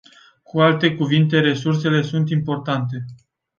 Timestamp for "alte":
0.61-0.95